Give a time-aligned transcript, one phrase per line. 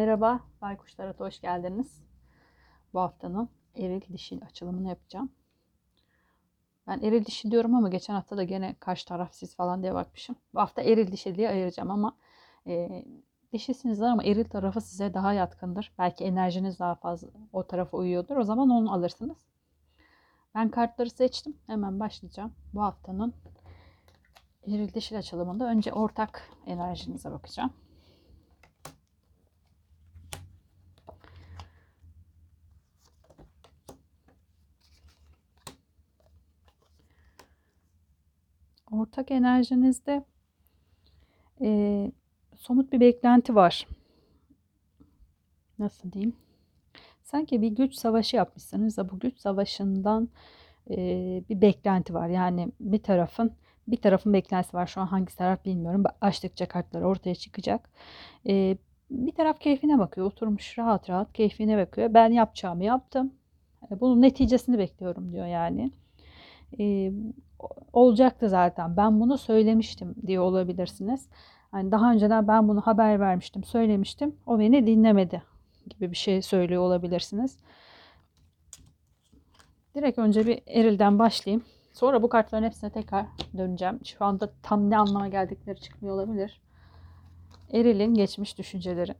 [0.00, 2.02] Merhaba, Baykuş Tarot'a hoş geldiniz.
[2.94, 5.32] Bu haftanın eril dişil açılımını yapacağım.
[6.86, 10.36] Ben eril dişi diyorum ama geçen hafta da gene karşı taraf siz falan diye bakmışım.
[10.54, 12.16] Bu hafta eril dişil diye ayıracağım ama
[12.66, 13.04] e,
[13.52, 15.92] dişisinizdir ama eril tarafı size daha yatkındır.
[15.98, 18.36] Belki enerjiniz daha fazla o tarafa uyuyordur.
[18.36, 19.38] O zaman onu alırsınız.
[20.54, 21.56] Ben kartları seçtim.
[21.66, 22.52] Hemen başlayacağım.
[22.74, 23.34] Bu haftanın
[24.66, 27.72] eril dişil açılımında önce ortak enerjinize bakacağım.
[39.00, 40.24] Ortak enerjinizde
[41.60, 42.10] e,
[42.56, 43.86] somut bir beklenti var.
[45.78, 46.36] Nasıl diyeyim?
[47.22, 50.28] Sanki bir güç savaşı yapmışsınız da bu güç savaşından
[50.90, 50.96] e,
[51.48, 52.28] bir beklenti var.
[52.28, 53.52] Yani bir tarafın
[53.88, 54.86] bir tarafın beklentisi var.
[54.86, 56.04] Şu an hangi taraf bilmiyorum.
[56.20, 57.90] Açtıkça kartlar ortaya çıkacak.
[58.48, 58.78] E,
[59.10, 60.26] bir taraf keyfine bakıyor.
[60.26, 62.14] Oturmuş rahat rahat keyfine bakıyor.
[62.14, 63.34] Ben yapacağımı yaptım.
[63.90, 65.90] Bunun neticesini bekliyorum diyor yani.
[66.78, 67.12] E,
[67.92, 68.96] olacaktı zaten.
[68.96, 71.28] Ben bunu söylemiştim diye olabilirsiniz.
[71.70, 74.36] Hani daha önceden ben bunu haber vermiştim, söylemiştim.
[74.46, 75.42] O beni dinlemedi
[75.90, 77.58] gibi bir şey söylüyor olabilirsiniz.
[79.94, 81.64] Direkt önce bir erilden başlayayım.
[81.92, 84.00] Sonra bu kartların hepsine tekrar döneceğim.
[84.04, 86.60] Şu anda tam ne anlama geldikleri çıkmıyor olabilir.
[87.72, 89.14] Eril'in geçmiş düşünceleri.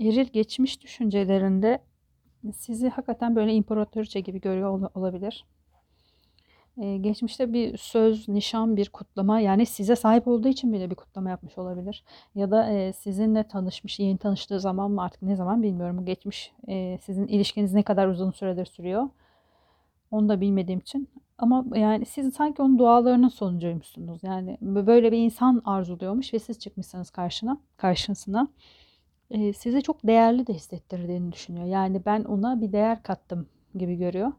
[0.00, 1.78] Eril geçmiş düşüncelerinde
[2.52, 5.44] sizi hakikaten böyle imparatoriçe gibi görüyor olabilir.
[6.82, 11.30] Ee, geçmişte bir söz, nişan, bir kutlama yani size sahip olduğu için bile bir kutlama
[11.30, 12.04] yapmış olabilir.
[12.34, 16.04] Ya da e, sizinle tanışmış, yeni tanıştığı zaman mı artık ne zaman bilmiyorum.
[16.04, 19.08] Geçmiş e, sizin ilişkiniz ne kadar uzun süredir sürüyor.
[20.10, 21.08] Onu da bilmediğim için.
[21.38, 24.22] Ama yani siz sanki onun dualarının sonucuymuşsunuz.
[24.22, 28.48] Yani böyle bir insan arzuluyormuş ve siz çıkmışsınız karşına, karşısına
[29.34, 31.66] e, sizi çok değerli de hissettirdiğini düşünüyor.
[31.66, 34.32] Yani ben ona bir değer kattım gibi görüyor.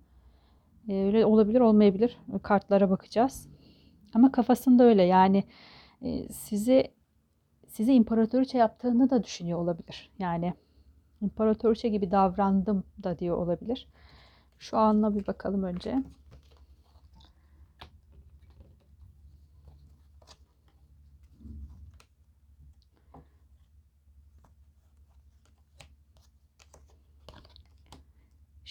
[0.89, 2.17] E, öyle olabilir olmayabilir.
[2.43, 3.47] Kartlara bakacağız.
[4.13, 5.43] Ama kafasında öyle yani
[6.01, 6.91] e, sizi
[7.67, 10.11] sizi imparatoriçe yaptığını da düşünüyor olabilir.
[10.19, 10.53] Yani
[11.21, 13.87] imparatoriçe gibi davrandım da diyor olabilir.
[14.59, 16.03] Şu anla bir bakalım önce.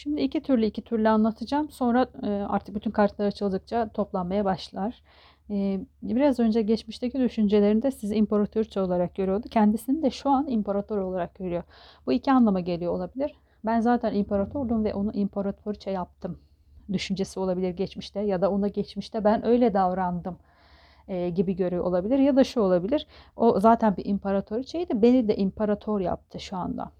[0.05, 1.71] Şimdi iki türlü iki türlü anlatacağım.
[1.71, 5.03] Sonra e, artık bütün kartlar açıldıkça toplanmaya başlar.
[5.51, 9.49] E, biraz önce geçmişteki düşüncelerinde sizi imparatorça olarak görüyordu.
[9.51, 11.63] Kendisini de şu an imparator olarak görüyor.
[12.07, 13.35] Bu iki anlama geliyor olabilir.
[13.65, 16.39] Ben zaten imparatordum ve onu imparatorça yaptım
[16.93, 20.39] düşüncesi olabilir geçmişte ya da ona geçmişte ben öyle davrandım
[21.09, 23.07] e, gibi görüyor olabilir ya da şu olabilir.
[23.37, 25.03] O zaten bir imparatoriçeydi.
[25.03, 26.91] Beni de imparator yaptı şu anda.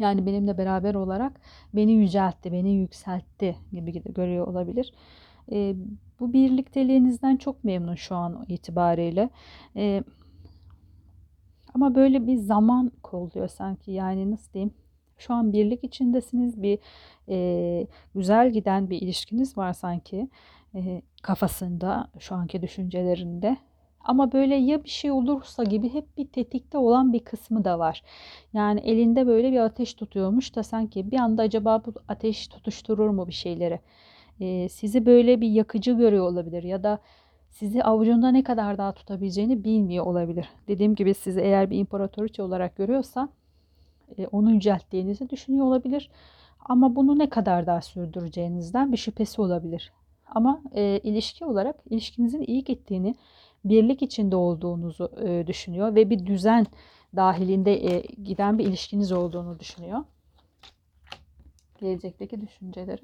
[0.00, 1.40] Yani benimle beraber olarak
[1.74, 4.92] beni yüceltti, beni yükseltti gibi görüyor olabilir.
[5.52, 5.74] E,
[6.20, 9.30] bu birlikteliğinizden çok memnun şu an itibariyle.
[9.76, 10.04] E,
[11.74, 14.74] ama böyle bir zaman kolluyor sanki yani nasıl diyeyim?
[15.18, 16.78] Şu an birlik içindesiniz, bir
[17.28, 20.28] e, güzel giden bir ilişkiniz var sanki
[20.74, 23.56] e, kafasında, şu anki düşüncelerinde.
[24.04, 28.02] Ama böyle ya bir şey olursa gibi hep bir tetikte olan bir kısmı da var.
[28.52, 33.26] Yani elinde böyle bir ateş tutuyormuş da sanki bir anda acaba bu ateş tutuşturur mu
[33.28, 33.80] bir şeyleri?
[34.40, 36.98] Ee, sizi böyle bir yakıcı görüyor olabilir ya da
[37.50, 40.48] sizi avucunda ne kadar daha tutabileceğini bilmiyor olabilir.
[40.68, 43.28] Dediğim gibi sizi eğer bir imparatoriçe olarak görüyorsa
[44.18, 46.10] e, onu yücelttiğinizi düşünüyor olabilir.
[46.60, 49.92] Ama bunu ne kadar daha sürdüreceğinizden bir şüphesi olabilir.
[50.26, 53.14] Ama e, ilişki olarak ilişkinizin iyi gittiğini,
[53.64, 56.66] birlik içinde olduğunuzu e, düşünüyor ve bir düzen
[57.16, 60.04] dahilinde e, giden bir ilişkiniz olduğunu düşünüyor.
[61.80, 63.00] Gelecekteki düşünceleri.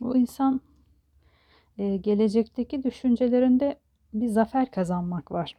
[0.00, 0.60] Bu insan
[1.78, 3.78] e, gelecekteki düşüncelerinde
[4.14, 5.56] bir zafer kazanmak var.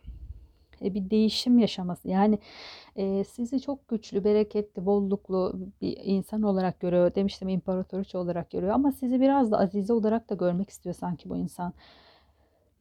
[0.81, 2.10] E, bir değişim yaşaması.
[2.10, 2.39] Yani
[2.95, 7.16] e, sizi çok güçlü, bereketli, bolluklu bir insan olarak görüyor.
[7.16, 11.38] Demiştim imparatoriçe olarak görüyor ama sizi biraz da azize olarak da görmek istiyor sanki bu
[11.38, 11.74] insan.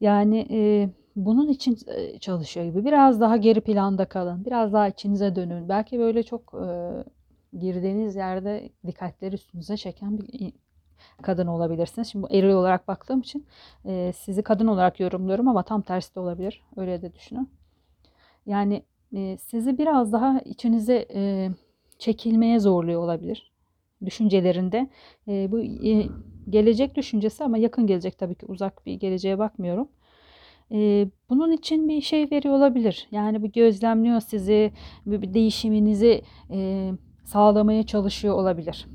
[0.01, 1.77] Yani e, bunun için
[2.19, 2.85] çalışıyor gibi.
[2.85, 4.45] Biraz daha geri planda kalın.
[4.45, 5.69] Biraz daha içinize dönün.
[5.69, 6.67] Belki böyle çok e,
[7.59, 10.53] girdiğiniz yerde dikkatleri üstünüze çeken bir
[11.21, 12.07] kadın olabilirsiniz.
[12.07, 13.45] Şimdi eril olarak baktığım için
[13.85, 16.63] e, sizi kadın olarak yorumluyorum ama tam tersi de olabilir.
[16.77, 17.49] Öyle de düşünün.
[18.45, 18.83] Yani
[19.15, 21.49] e, sizi biraz daha içinize e,
[21.99, 23.51] çekilmeye zorluyor olabilir
[24.05, 24.89] düşüncelerinde.
[25.27, 26.07] E, bu e,
[26.49, 29.87] gelecek düşüncesi ama yakın gelecek tabii ki uzak bir geleceğe bakmıyorum.
[30.71, 33.07] E, bunun için bir şey veriyor olabilir.
[33.11, 34.71] Yani bu gözlemliyor sizi,
[35.05, 36.21] bir, değişiminizi
[36.51, 36.91] e,
[37.23, 38.87] sağlamaya çalışıyor olabilir.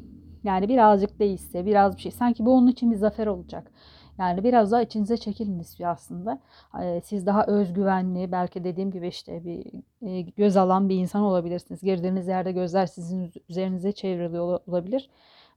[0.45, 2.13] Yani birazcık değişse, biraz bir şey.
[2.13, 3.73] Sanki bu onun için bir zafer olacak.
[4.21, 6.39] Yani biraz daha içinize çekilin istiyor aslında.
[6.81, 9.67] Eee, Siz daha özgüvenli, belki dediğim gibi işte bir
[10.09, 11.81] e, göz alan bir insan olabilirsiniz.
[11.83, 15.11] Girdiğiniz yerde gözler sizin üzerinize çevriliyor ola- olabilir.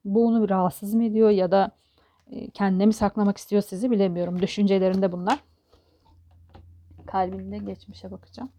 [0.06, 1.72] Bu onu bir rahatsız mı ediyor ya da
[2.32, 4.42] e, kendine mi saklamak istiyor sizi bilemiyorum.
[4.42, 5.40] Düşüncelerinde bunlar.
[7.06, 8.50] Kalbinde geçmişe bakacağım.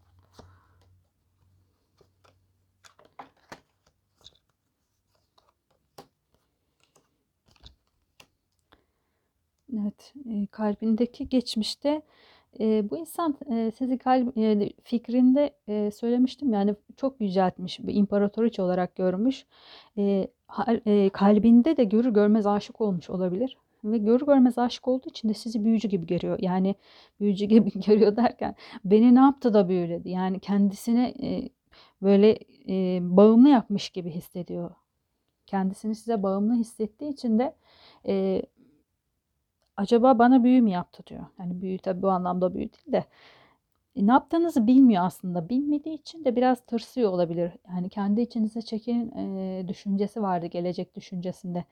[9.80, 10.14] Evet,
[10.50, 12.02] kalbindeki geçmişte
[12.60, 18.62] e, bu insan e, sizi kalp e, fikrinde e, söylemiştim yani çok yüceltmiş, bir imparatoriçe
[18.62, 19.46] olarak görmüş.
[19.98, 23.56] E, hal- e, kalbinde de görür görmez aşık olmuş olabilir.
[23.84, 26.38] Ve görür görmez aşık olduğu için de sizi büyücü gibi görüyor.
[26.40, 26.74] Yani
[27.20, 28.54] büyücü gibi görüyor derken
[28.84, 30.10] beni ne yaptı da büyüledi.
[30.10, 31.48] Yani kendisine e,
[32.02, 32.38] böyle
[32.68, 34.70] e, bağımlı yapmış gibi hissediyor.
[35.46, 37.54] Kendisini size bağımlı hissettiği için de
[38.06, 38.42] e,
[39.76, 41.24] acaba bana büyü mü yaptı diyor.
[41.38, 43.04] Yani büyü tabii bu anlamda büyü değil de
[43.96, 45.48] e, ne yaptığınızı bilmiyor aslında.
[45.48, 47.52] Bilmediği için de biraz tırsıyor olabilir.
[47.68, 51.64] Yani kendi içinize çekin e, düşüncesi vardı gelecek düşüncesinde.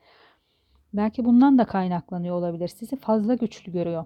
[0.93, 2.67] Belki bundan da kaynaklanıyor olabilir.
[2.67, 4.05] Sizi fazla güçlü görüyor.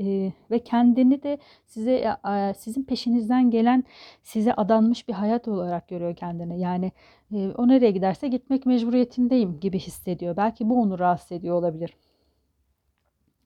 [0.00, 3.84] E, ve kendini de size e, sizin peşinizden gelen
[4.22, 6.60] size adanmış bir hayat olarak görüyor kendini.
[6.60, 6.92] Yani
[7.32, 10.36] e, o nereye giderse gitmek mecburiyetindeyim gibi hissediyor.
[10.36, 11.96] Belki bu onu rahatsız ediyor olabilir.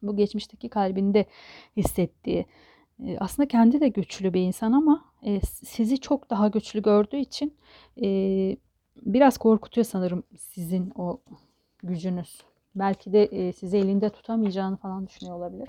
[0.06, 1.26] Bu geçmişteki kalbinde
[1.76, 2.46] hissettiği.
[3.18, 5.04] Aslında kendi de güçlü bir insan ama
[5.62, 7.56] sizi çok daha güçlü gördüğü için
[9.02, 11.20] biraz korkutuyor sanırım sizin o
[11.82, 12.42] gücünüz.
[12.74, 15.68] Belki de sizi elinde tutamayacağını falan düşünüyor olabilir.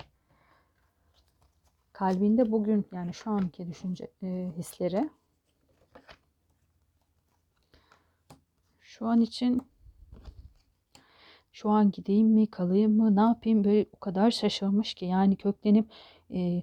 [1.92, 4.10] Kalbinde bugün yani şu anki düşünce
[4.56, 5.10] hisleri
[8.80, 9.62] şu an için
[11.56, 13.64] şu an gideyim mi kalayım mı ne yapayım?
[13.64, 15.86] Böyle o kadar şaşırmış ki yani köklenip
[16.34, 16.62] e,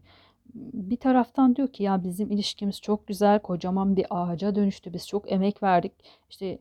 [0.53, 4.93] bir taraftan diyor ki ya bizim ilişkimiz çok güzel kocaman bir ağaca dönüştü.
[4.93, 5.91] Biz çok emek verdik.
[6.29, 6.59] İşte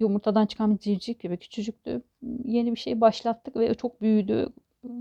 [0.00, 2.02] yumurtadan çıkan bir civciv gibi küçücüktü.
[2.44, 4.48] Yeni bir şey başlattık ve çok büyüdü.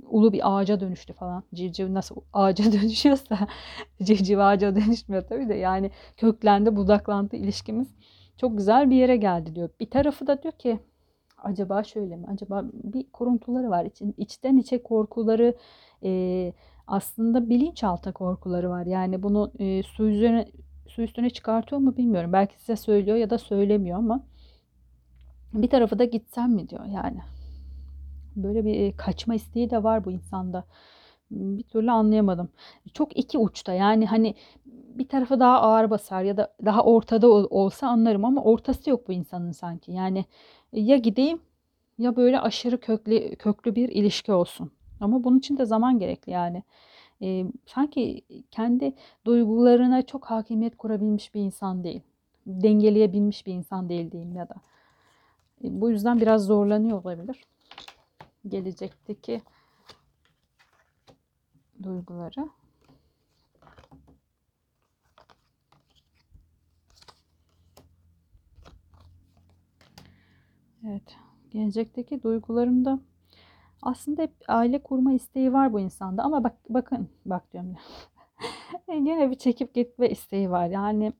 [0.09, 1.44] Ulu bir ağaca dönüştü falan.
[1.54, 3.48] Civciv nasıl ağaca dönüşüyorsa
[4.04, 7.88] civciv ağaca dönüşmüyor tabii de yani köklendi budaklandı ilişkimiz.
[8.38, 9.69] Çok güzel bir yere geldi diyor.
[9.80, 10.80] Bir tarafı da diyor ki
[11.38, 12.28] Acaba şöyle mi?
[12.34, 13.86] Acaba bir kuruntuları var.
[13.86, 15.56] İçin, içten içe korkuları
[16.04, 16.54] e,
[16.88, 18.86] aslında bilinçaltı korkuları var.
[18.86, 20.48] Yani bunu e, su üzerine
[20.88, 22.34] su üstüne çıkartıyor mu bilmiyorum.
[22.34, 24.24] Belki size söylüyor ya da söylemiyor ama
[25.54, 27.19] bir tarafı da gitsem mi diyor yani.
[28.36, 30.63] Böyle bir kaçma isteği de var bu insanda.
[31.32, 32.50] Bir türlü anlayamadım.
[32.94, 34.36] Çok iki uçta yani hani
[34.66, 39.08] bir tarafı daha ağır basar ya da daha ortada ol- olsa anlarım ama ortası yok
[39.08, 39.92] bu insanın sanki.
[39.92, 40.26] Yani
[40.74, 41.40] ya gideyim
[41.98, 44.72] ya böyle aşırı köklü köklü bir ilişki olsun.
[45.00, 46.64] Ama bunun için de zaman gerekli yani.
[47.22, 48.94] Ee, sanki kendi
[49.26, 52.02] duygularına çok hakimiyet kurabilmiş bir insan değil.
[52.48, 54.56] Dengeleyebilmiş bir insan değil diyeyim ya da.
[55.64, 57.46] E, bu yüzden biraz zorlanıyor olabilir.
[58.48, 59.42] Gelecekteki
[61.84, 62.50] duyguları.
[70.88, 71.16] Evet.
[71.52, 73.00] Gelecekteki duygularında
[73.81, 77.80] aslında hep aile kurma isteği var bu insanda ama bak bakın bak diyorum ya.
[79.04, 80.68] Gene bir çekip gitme isteği var.
[80.68, 81.14] Yani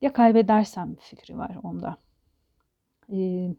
[0.00, 1.96] ya kaybedersem fikri var onda.
[3.12, 3.54] Ee,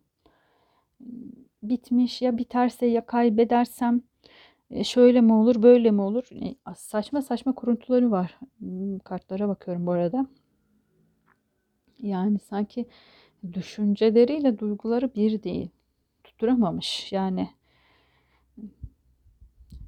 [1.63, 4.01] bitmiş ya biterse ya kaybedersem e,
[4.83, 6.23] şöyle mi olur böyle mi olur?
[6.31, 8.39] E, saçma saçma kuruntuları var.
[8.59, 10.27] Hmm, Kartlara bakıyorum bu arada.
[12.01, 12.85] Yani sanki
[13.53, 15.69] düşünceleriyle duyguları bir değil.
[16.23, 17.49] Tutturamamış yani.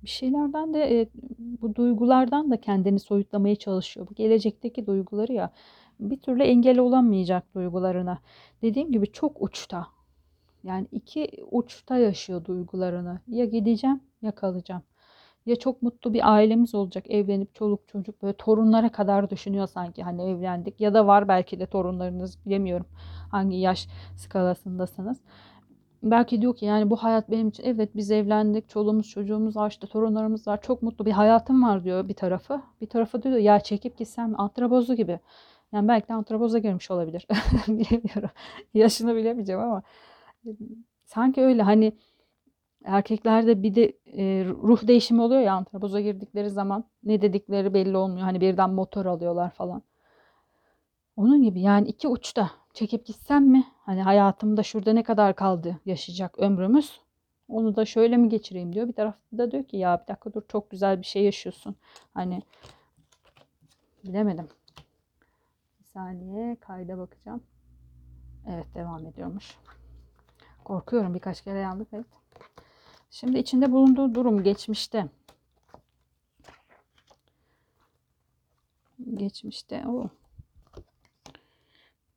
[0.04, 1.10] Bir şeylerden de e,
[1.40, 4.08] bu duygulardan da kendini soyutlamaya çalışıyor.
[4.10, 5.54] Bu gelecekteki duyguları ya
[6.00, 8.20] bir türlü engel olamayacak duygularına.
[8.62, 9.88] Dediğim gibi çok uçta.
[10.64, 13.20] Yani iki uçta yaşıyor duygularını.
[13.28, 14.84] Ya gideceğim ya kalacağım.
[15.46, 17.10] Ya çok mutlu bir ailemiz olacak.
[17.10, 20.82] Evlenip çoluk çocuk böyle torunlara kadar düşünüyor sanki hani evlendik.
[20.82, 22.86] Ya da var belki de torunlarınız bilemiyorum
[23.32, 25.18] hangi yaş skalasındasınız.
[26.04, 29.88] Belki diyor ki yani bu hayat benim için evet biz evlendik çoluğumuz çocuğumuz var işte
[29.88, 32.62] torunlarımız var çok mutlu bir hayatım var diyor bir tarafı.
[32.82, 35.20] Bir tarafı diyor ya çekip gitsem antrabozu gibi.
[35.72, 37.28] Yani belki de antropoza girmiş olabilir.
[37.68, 38.30] Bilemiyorum.
[38.74, 39.84] Yaşını bilemeyeceğim ama
[41.06, 41.98] sanki öyle hani
[42.84, 48.22] erkeklerde bir de e, ruh değişimi oluyor ya antropoza girdikleri zaman ne dedikleri belli olmuyor.
[48.22, 49.84] Hani birden motor alıyorlar falan.
[51.16, 53.68] Onun gibi yani iki uçta çekip gitsem mi?
[53.86, 57.02] Hani hayatımda şurada ne kadar kaldı yaşayacak ömrümüz?
[57.48, 58.88] Onu da şöyle mi geçireyim diyor.
[58.88, 61.76] Bir tarafta da diyor ki ya bir dakika dur çok güzel bir şey yaşıyorsun.
[62.14, 62.42] Hani
[64.04, 64.48] bilemedim.
[65.80, 67.44] Bir saniye kayda bakacağım.
[68.48, 69.58] Evet devam ediyormuş.
[70.66, 72.06] Korkuyorum birkaç kere yandık evet.
[73.12, 75.08] Şimdi içinde bulunduğu durum geçmişte.
[79.14, 79.84] Geçmişte.
[79.88, 80.10] o.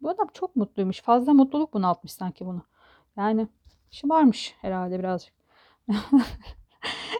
[0.02, 1.00] Bu adam çok mutluymuş.
[1.00, 2.62] Fazla mutluluk bunaltmış sanki bunu.
[3.16, 3.48] Yani
[3.90, 5.34] şımarmış herhalde birazcık.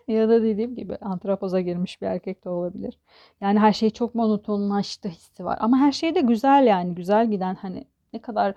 [0.09, 2.99] ya da dediğim gibi antropoza girmiş bir erkek de olabilir.
[3.41, 5.59] Yani her şey çok monotonlaştı hissi var.
[5.61, 6.95] Ama her şey de güzel yani.
[6.95, 8.55] Güzel giden hani ne kadar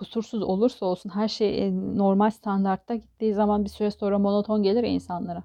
[0.00, 4.84] kusursuz olursa olsun her şey e, normal standartta gittiği zaman bir süre sonra monoton gelir
[4.84, 5.42] insanlara.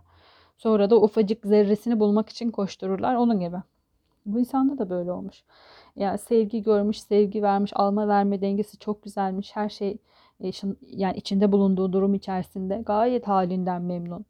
[0.58, 3.16] Sonra da ufacık zerresini bulmak için koştururlar.
[3.16, 3.58] Onun gibi.
[4.26, 5.44] Bu insanda da böyle olmuş.
[5.96, 9.56] Yani sevgi görmüş, sevgi vermiş, alma verme dengesi çok güzelmiş.
[9.56, 9.98] Her şey
[10.44, 14.26] e, yani içinde bulunduğu durum içerisinde gayet halinden memnun.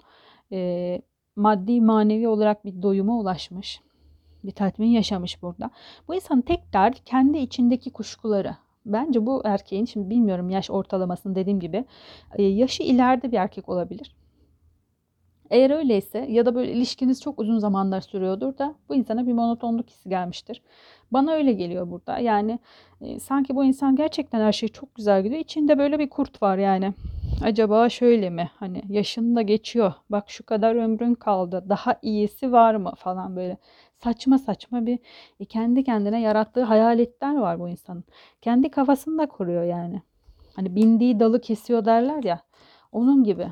[0.52, 1.02] E,
[1.36, 3.82] maddi manevi olarak bir doyuma ulaşmış.
[4.44, 5.70] Bir tatmin yaşamış burada.
[6.08, 8.56] Bu insanın tek derdi kendi içindeki kuşkuları.
[8.86, 11.86] Bence bu erkeğin şimdi bilmiyorum yaş ortalamasını dediğim gibi
[12.38, 14.16] e, yaşı ileride bir erkek olabilir.
[15.50, 19.90] Eğer öyleyse ya da böyle ilişkiniz çok uzun zamanlar sürüyordur da bu insana bir monotonluk
[19.90, 20.62] hissi gelmiştir.
[21.12, 22.20] Bana öyle geliyor burada.
[22.20, 22.60] Yani
[23.02, 25.42] e, sanki bu insan gerçekten her şey çok güzel gidiyor.
[25.42, 26.94] İçinde böyle bir kurt var yani.
[27.44, 28.52] Acaba şöyle mi?
[28.56, 29.94] Hani yaşın da geçiyor.
[30.10, 31.66] Bak şu kadar ömrün kaldı.
[31.70, 33.58] Daha iyisi var mı falan böyle.
[34.06, 35.00] Saçma saçma bir
[35.40, 38.04] e, kendi kendine yarattığı hayaletler var bu insanın.
[38.42, 40.02] Kendi kafasını da kuruyor yani.
[40.56, 42.42] Hani bindiği dalı kesiyor derler ya.
[42.92, 43.48] Onun gibi.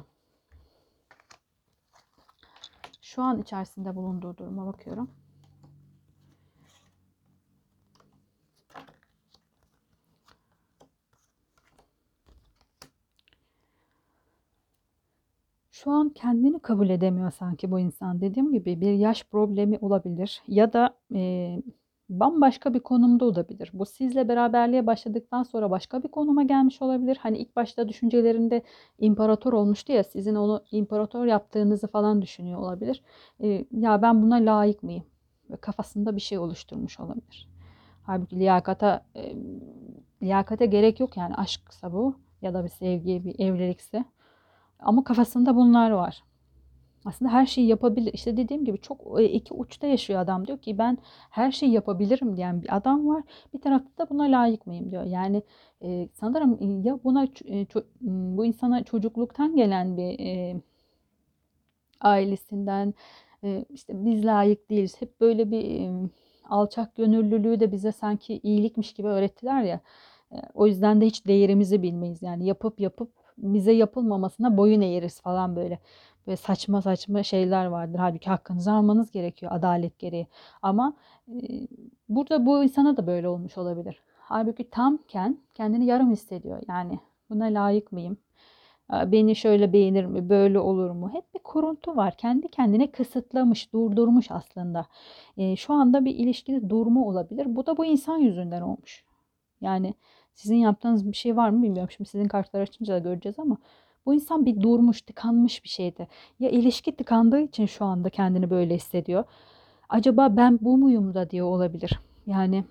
[3.02, 5.10] Şu an içerisinde bulunduğu duruma bakıyorum.
[15.84, 18.22] Şu an kendini kabul edemiyor sanki bu insan.
[18.22, 21.56] Dediğim gibi bir yaş problemi olabilir ya da e,
[22.10, 23.70] bambaşka bir konumda olabilir.
[23.74, 27.18] Bu sizle beraberliğe başladıktan sonra başka bir konuma gelmiş olabilir.
[27.22, 28.64] Hani ilk başta düşüncelerinde
[29.00, 33.04] imparator olmuştu ya sizin onu imparator yaptığınızı falan düşünüyor olabilir.
[33.44, 35.04] E, ya ben buna layık mıyım?
[35.50, 37.50] Ve kafasında bir şey oluşturmuş olabilir.
[38.04, 39.36] Halbuki liyakata e,
[40.22, 44.06] liyakate gerek yok yani aşksa bu ya da bir sevgi, bir evlilikse.
[44.84, 46.24] Ama kafasında bunlar var.
[47.06, 48.14] Aslında her şeyi yapabilir.
[48.14, 50.48] İşte dediğim gibi çok e, iki uçta yaşıyor adam.
[50.48, 50.98] Diyor ki ben
[51.30, 53.24] her şeyi yapabilirim diyen bir adam var.
[53.54, 55.04] Bir tarafta da buna layık mıyım diyor.
[55.04, 55.44] Yani
[55.82, 57.68] e, sanırım e, ya buna e,
[58.02, 60.62] bu insana çocukluktan gelen bir e,
[62.02, 62.94] ailesinden
[63.44, 65.02] e, işte biz layık değiliz.
[65.02, 66.10] Hep böyle bir e,
[66.50, 69.80] alçak gönüllülüğü de bize sanki iyilikmiş gibi öğrettiler ya.
[70.32, 72.22] E, o yüzden de hiç değerimizi bilmeyiz.
[72.22, 75.80] Yani yapıp yapıp bize yapılmamasına boyun eğeriz falan böyle.
[76.28, 78.00] Böyle saçma saçma şeyler vardır.
[78.00, 80.28] Halbuki hakkınızı almanız gerekiyor adalet gereği.
[80.62, 80.94] Ama
[81.28, 81.68] e,
[82.10, 84.02] burada bu insana da böyle olmuş olabilir.
[84.20, 86.62] Halbuki tamken kendini yarım hissediyor.
[86.68, 87.00] Yani
[87.30, 88.18] buna layık mıyım?
[88.92, 90.30] Beni şöyle beğenir mi?
[90.30, 91.10] Böyle olur mu?
[91.14, 92.18] Hep bir kuruntu var.
[92.18, 94.86] Kendi kendine kısıtlamış, durdurmuş aslında.
[95.38, 97.56] E, şu anda bir ilişkide durma olabilir.
[97.56, 99.04] Bu da bu insan yüzünden olmuş.
[99.62, 99.94] Yani
[100.34, 101.92] sizin yaptığınız bir şey var mı bilmiyorum.
[101.92, 103.58] Şimdi sizin kartlar açınca da göreceğiz ama
[104.06, 106.08] bu insan bir durmuş, tıkanmış bir şeydi.
[106.40, 109.24] Ya ilişki tıkandığı için şu anda kendini böyle hissediyor.
[109.90, 112.00] Acaba ben bu muyum da diye olabilir.
[112.28, 112.66] Yani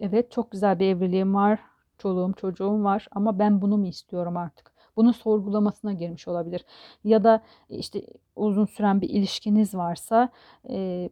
[0.00, 1.60] evet çok güzel bir evliliğim var.
[1.98, 4.72] Çoluğum çocuğum var ama ben bunu mu istiyorum artık?
[4.96, 6.64] Bunu sorgulamasına girmiş olabilir.
[7.04, 8.02] Ya da işte
[8.36, 10.28] uzun süren bir ilişkiniz varsa
[10.68, 11.10] e,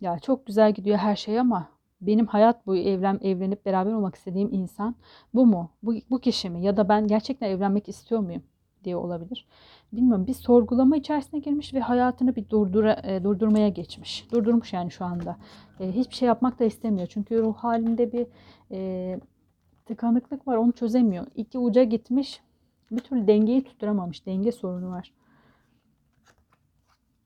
[0.00, 1.68] ya çok güzel gidiyor her şey ama
[2.00, 4.94] benim hayat boyu evlen, evlenip beraber olmak istediğim insan
[5.34, 5.70] bu mu?
[5.82, 6.62] Bu, bu kişi mi?
[6.62, 8.42] Ya da ben gerçekten evlenmek istiyor muyum?
[8.86, 9.46] diye olabilir.
[9.92, 14.28] Bilmiyorum bir sorgulama içerisine girmiş ve hayatını bir durdura, e, durdurmaya geçmiş.
[14.32, 15.36] Durdurmuş yani şu anda.
[15.80, 17.06] E, hiçbir şey yapmak da istemiyor.
[17.06, 18.26] Çünkü ruh halinde bir
[18.70, 19.20] e,
[19.86, 21.26] tıkanıklık var onu çözemiyor.
[21.34, 22.40] İki uca gitmiş
[22.90, 24.26] bir türlü dengeyi tutturamamış.
[24.26, 25.12] Denge sorunu var.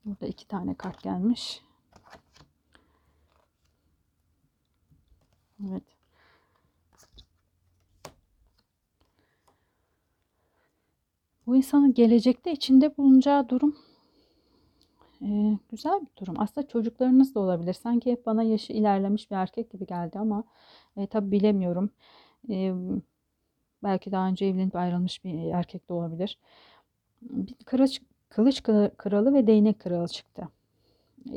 [0.05, 1.61] Burada iki tane kart gelmiş.
[5.69, 5.83] Evet.
[11.47, 13.75] Bu insanın gelecekte içinde bulunacağı durum
[15.21, 16.35] e, güzel bir durum.
[16.39, 17.73] Aslında çocuklarınız da olabilir.
[17.73, 20.43] Sanki hep bana yaşı ilerlemiş bir erkek gibi geldi ama
[20.97, 21.89] E, tabii bilemiyorum.
[22.49, 22.73] E,
[23.83, 26.39] belki daha önce evlenip ayrılmış bir erkek de olabilir.
[27.21, 28.63] Bir kılıç, kılıç
[28.97, 30.49] kralı ve değnek kralı çıktı.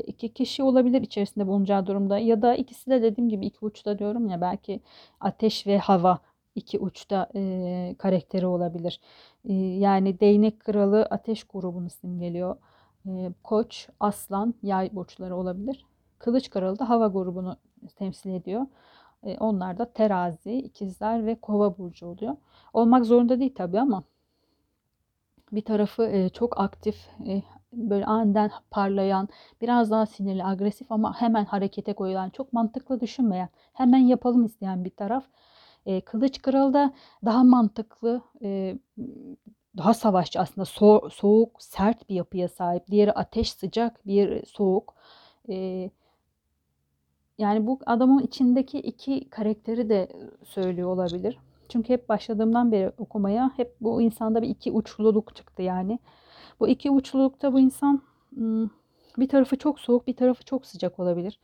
[0.07, 4.29] İki kişi olabilir içerisinde bulunacağı durumda ya da ikisi de dediğim gibi iki uçta diyorum
[4.29, 4.81] ya belki
[5.21, 6.19] ateş ve hava
[6.55, 9.01] iki uçta e, karakteri olabilir.
[9.45, 12.57] E, yani değnek kralı ateş grubunu simgeliyor.
[13.07, 15.87] E, koç, aslan, yay burçları olabilir.
[16.19, 17.57] Kılıç kralı da hava grubunu
[17.97, 18.67] temsil ediyor.
[19.23, 22.37] E, onlar da terazi, ikizler ve kova burcu oluyor.
[22.73, 24.05] Olmak zorunda değil tabii ama
[25.53, 27.43] bir tarafı e, çok aktif, e,
[27.77, 29.29] böyle aniden parlayan,
[29.61, 34.91] biraz daha sinirli, agresif ama hemen harekete koyulan, çok mantıklı düşünmeyen, hemen yapalım isteyen bir
[34.91, 35.25] taraf.
[35.87, 36.93] E, Kılıç Kralı da
[37.25, 38.79] daha mantıklı, e,
[39.77, 42.91] daha savaşçı aslında so soğuk, sert bir yapıya sahip.
[42.91, 44.95] Diğeri ateş sıcak, bir soğuk.
[45.49, 45.91] E,
[47.39, 50.09] yani bu adamın içindeki iki karakteri de
[50.45, 51.39] söylüyor olabilir.
[51.69, 55.99] Çünkü hep başladığımdan beri okumaya hep bu insanda bir iki uçluluk çıktı yani.
[56.61, 58.03] Bu iki uçlulukta bu insan
[59.19, 61.41] bir tarafı çok soğuk, bir tarafı çok sıcak olabilir.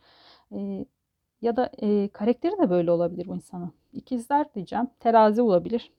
[1.41, 3.71] Ya da e, karakteri de böyle olabilir bu insanın.
[3.93, 4.87] İkizler diyeceğim.
[4.99, 5.91] Terazi olabilir.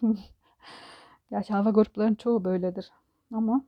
[1.30, 2.90] Gerçi hava gruplarının çoğu böyledir.
[3.32, 3.64] Ama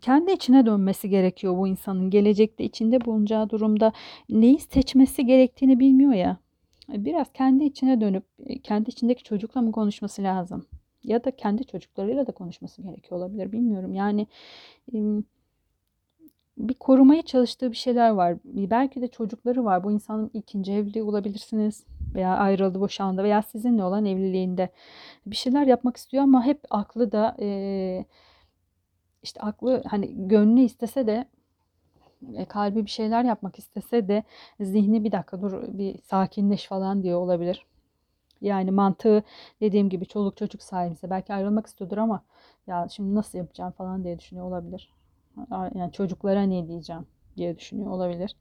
[0.00, 2.10] kendi içine dönmesi gerekiyor bu insanın.
[2.10, 3.92] Gelecekte içinde bulunacağı durumda
[4.28, 6.36] neyi seçmesi gerektiğini bilmiyor ya.
[6.88, 8.24] Biraz kendi içine dönüp
[8.62, 10.66] kendi içindeki çocukla mı konuşması lazım?
[11.04, 13.52] Ya da kendi çocuklarıyla da konuşması gerekiyor olabilir.
[13.52, 13.94] Bilmiyorum.
[13.94, 14.26] Yani
[16.58, 18.36] bir korumaya çalıştığı bir şeyler var.
[18.44, 19.84] Belki de çocukları var.
[19.84, 21.84] Bu insanın ikinci evliliği olabilirsiniz.
[22.14, 24.68] Veya ayrıldı, boşandı veya sizinle olan evliliğinde
[25.26, 27.36] bir şeyler yapmak istiyor ama hep aklı da
[29.22, 31.26] işte aklı hani gönlü istese de
[32.36, 34.22] e, kalbi bir şeyler yapmak istese de
[34.60, 37.66] zihni bir dakika dur bir sakinleş falan diyor olabilir.
[38.40, 39.22] Yani mantığı
[39.60, 42.22] dediğim gibi çoluk çocuk sahibiyse belki ayrılmak istiyordur ama
[42.66, 44.92] ya şimdi nasıl yapacağım falan diye düşünüyor olabilir.
[45.74, 48.36] Yani çocuklara ne diyeceğim diye düşünüyor olabilir.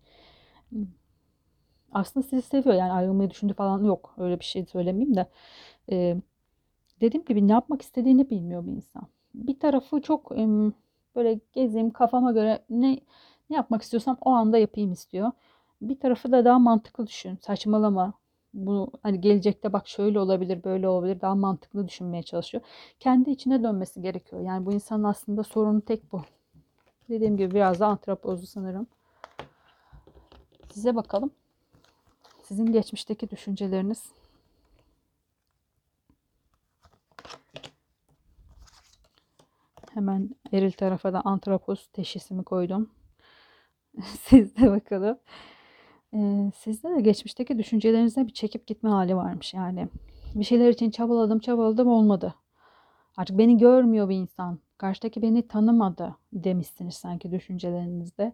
[1.92, 4.14] Aslında sizi seviyor yani ayrılmayı düşündü falan yok.
[4.18, 5.28] Öyle bir şey söylemeyeyim de.
[5.92, 6.18] Ee,
[7.02, 9.08] dediğim gibi ne yapmak istediğini bilmiyor bir insan.
[9.36, 10.32] Bir tarafı çok
[11.16, 13.00] böyle gezeyim kafama göre ne
[13.50, 15.32] ne yapmak istiyorsam o anda yapayım istiyor.
[15.82, 17.38] Bir tarafı da daha mantıklı düşün.
[17.42, 18.14] Saçmalama.
[18.54, 21.22] Bu hani gelecekte bak şöyle olabilir, böyle olabilir.
[21.22, 22.64] Daha mantıklı düşünmeye çalışıyor.
[23.00, 24.42] Kendi içine dönmesi gerekiyor.
[24.42, 26.22] Yani bu insanın aslında sorunu tek bu.
[27.10, 28.88] Dediğim gibi biraz da antrapozlu sanırım.
[30.74, 31.32] Size bakalım.
[32.44, 34.12] Sizin geçmişteki düşünceleriniz.
[39.94, 42.90] Hemen eril tarafa da antrapoz teşhisimi koydum.
[44.04, 45.20] Sizde bakalım.
[46.14, 49.88] Ee, sizde de geçmişteki düşüncelerinizde bir çekip gitme hali varmış yani.
[50.36, 52.36] Bir şeyler için çabaladım çabaladım olmadı.
[53.18, 54.60] Artık beni görmüyor bir insan.
[54.78, 58.34] Karşıdaki beni tanımadı demişsiniz sanki düşüncelerinizde.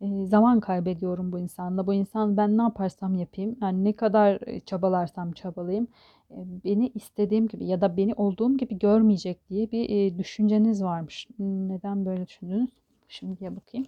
[0.00, 1.86] E, zaman kaybediyorum bu insanla.
[1.86, 5.88] Bu insan ben ne yaparsam yapayım, yani ne kadar çabalarsam çabalayayım
[6.30, 11.28] e, beni istediğim gibi ya da beni olduğum gibi görmeyecek diye bir e, düşünceniz varmış.
[11.38, 12.70] Neden böyle düşündünüz?
[13.08, 13.86] Şimdiye bakayım.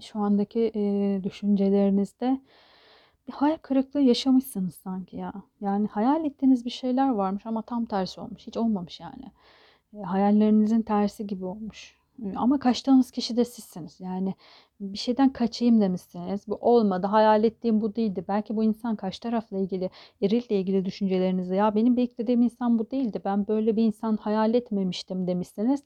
[0.00, 2.40] Şu andaki e, düşüncelerinizde
[3.28, 5.32] bir hayal kırıklığı yaşamışsınız sanki ya.
[5.60, 8.46] Yani hayal ettiğiniz bir şeyler varmış ama tam tersi olmuş.
[8.46, 9.32] Hiç olmamış yani.
[9.94, 11.96] E, hayallerinizin tersi gibi olmuş.
[12.36, 14.00] Ama kaçtığınız kişi de sizsiniz.
[14.00, 14.34] Yani
[14.80, 16.48] bir şeyden kaçayım demişsiniz.
[16.48, 17.06] Bu olmadı.
[17.06, 18.24] Hayal ettiğim bu değildi.
[18.28, 19.90] Belki bu insan kaç tarafla ilgili,
[20.22, 23.20] erille ilgili düşüncelerinizde ya benim beklediğim insan bu değildi.
[23.24, 25.82] Ben böyle bir insan hayal etmemiştim demişsiniz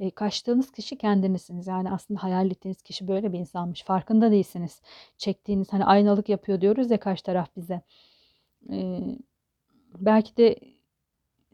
[0.00, 1.66] e, kaçtığınız kişi kendinizsiniz.
[1.66, 3.82] Yani aslında hayal ettiğiniz kişi böyle bir insanmış.
[3.82, 4.82] Farkında değilsiniz.
[5.16, 7.82] Çektiğiniz hani aynalık yapıyor diyoruz ya karşı taraf bize.
[8.72, 9.00] E,
[9.98, 10.58] belki de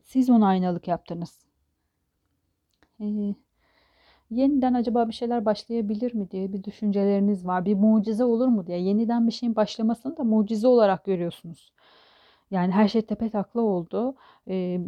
[0.02, 1.44] siz ona aynalık yaptınız.
[3.00, 3.35] E,
[4.30, 7.64] yeniden acaba bir şeyler başlayabilir mi diye bir düşünceleriniz var.
[7.64, 8.78] Bir mucize olur mu diye.
[8.80, 11.72] Yeniden bir şeyin başlamasını da mucize olarak görüyorsunuz.
[12.50, 14.14] Yani her şey tepe takla oldu.
[14.48, 14.80] E,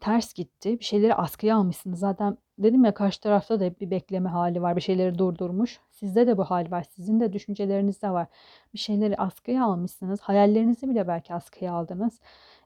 [0.00, 0.78] ters gitti.
[0.80, 1.98] Bir şeyleri askıya almışsınız.
[1.98, 4.76] Zaten dedim ya karşı tarafta da hep bir bekleme hali var.
[4.76, 5.80] Bir şeyleri durdurmuş.
[5.90, 6.82] Sizde de bu hal var.
[6.90, 8.26] Sizin de düşüncelerinizde var.
[8.74, 10.20] Bir şeyleri askıya almışsınız.
[10.20, 12.20] Hayallerinizi bile belki askıya aldınız.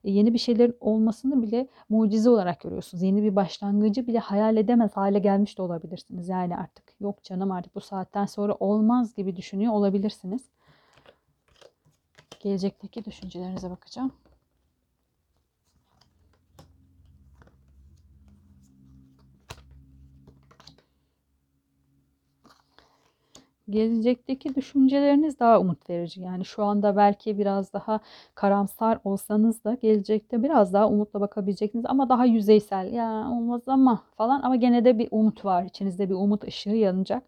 [0.05, 3.03] E, yeni bir şeylerin olmasını bile mucize olarak görüyorsunuz.
[3.03, 6.29] Yeni bir başlangıcı bile hayal edemez hale gelmiş de olabilirsiniz.
[6.29, 10.43] Yani artık yok canım artık bu saatten sonra olmaz gibi düşünüyor olabilirsiniz.
[12.41, 14.13] Gelecekteki düşüncelerinize bakacağım.
[23.73, 26.21] Gelecekteki düşünceleriniz daha umut verici.
[26.21, 28.01] Yani şu anda belki biraz daha
[28.35, 32.93] karamsar olsanız da gelecekte biraz daha umutla bakabileceksiniz ama daha yüzeysel.
[32.93, 35.65] Ya olmaz ama falan ama gene de bir umut var.
[35.65, 37.23] İçinizde bir umut ışığı yanacak.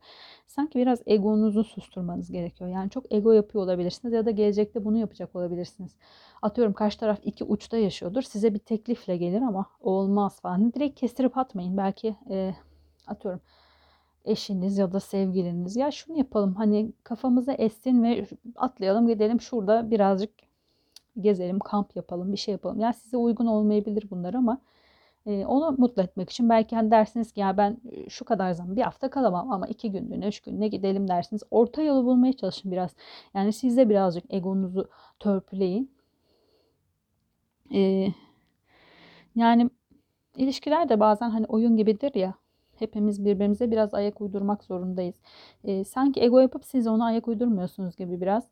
[0.47, 2.71] Sanki biraz egonuzu susturmanız gerekiyor.
[2.71, 5.97] Yani çok ego yapıyor olabilirsiniz ya da gelecekte bunu yapacak olabilirsiniz.
[6.43, 8.23] Atıyorum karşı taraf iki uçta yaşıyordur.
[8.23, 10.73] Size bir teklifle gelir ama olmaz falan.
[10.73, 11.77] Direkt kestirip atmayın.
[11.77, 12.55] Belki e,
[13.07, 13.41] atıyorum
[14.25, 20.31] eşiniz ya da sevgiliniz ya şunu yapalım hani kafamıza essin ve atlayalım gidelim şurada birazcık
[21.21, 22.81] gezelim kamp yapalım bir şey yapalım.
[22.81, 24.61] Yani size uygun olmayabilir bunlar ama
[25.27, 28.83] e, onu mutlu etmek için belki hani dersiniz ki ya ben şu kadar zaman bir
[28.83, 31.43] hafta kalamam ama iki günlüğüne üç günlüğüne gidelim dersiniz.
[31.51, 32.91] Orta yolu bulmaya çalışın biraz.
[33.35, 34.89] Yani siz de birazcık egonuzu
[35.21, 35.91] törpüleyin.
[37.75, 38.09] E,
[39.37, 39.71] yani
[40.37, 42.35] ilişkiler de bazen hani oyun gibidir ya
[42.79, 45.15] Hepimiz birbirimize biraz ayak uydurmak zorundayız.
[45.65, 48.45] E, sanki ego yapıp siz ona ayak uydurmuyorsunuz gibi biraz.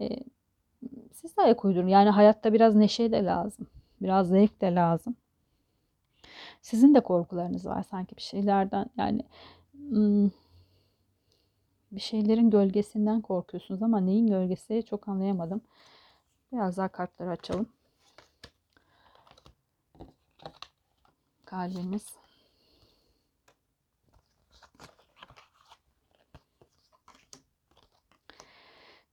[0.00, 0.08] E,
[1.12, 1.88] siz de ayak uydurun.
[1.88, 3.66] Yani hayatta biraz neşe de lazım.
[4.02, 5.16] Biraz zevk de lazım.
[6.62, 8.86] Sizin de korkularınız var sanki bir şeylerden.
[8.96, 9.22] Yani
[9.74, 10.30] hmm,
[11.92, 15.60] bir şeylerin gölgesinden korkuyorsunuz ama neyin gölgesi çok anlayamadım.
[16.52, 17.68] Biraz daha kartları açalım.
[21.44, 22.06] Kalbimiz.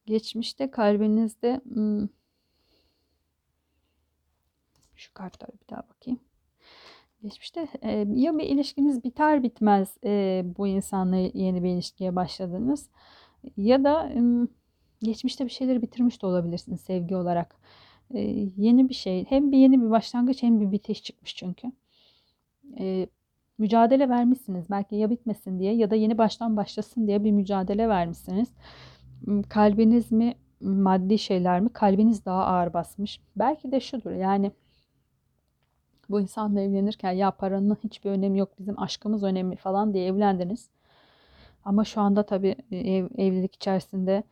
[0.05, 2.07] Geçmişte kalbinizde hmm,
[4.95, 6.19] şu kartlara bir daha bakayım.
[7.23, 12.89] Geçmişte e, ya bir ilişkiniz biter bitmez e, bu insanla yeni bir ilişkiye başladınız
[13.57, 14.21] ya da e,
[15.01, 17.55] geçmişte bir şeyleri bitirmiş de olabilirsiniz sevgi olarak.
[18.13, 18.19] E,
[18.57, 21.71] yeni bir şey hem bir yeni bir başlangıç hem bir bitiş çıkmış çünkü.
[23.57, 28.49] Mücadele vermişsiniz belki ya bitmesin diye ya da yeni baştan başlasın diye bir mücadele vermişsiniz
[29.49, 33.19] kalbiniz mi maddi şeyler mi kalbiniz daha ağır basmış.
[33.35, 34.51] Belki de şudur yani
[36.09, 40.69] bu insanla evlenirken ya paranın hiçbir önemi yok bizim aşkımız önemli falan diye evlendiniz.
[41.65, 44.23] Ama şu anda tabii ev, evlilik içerisinde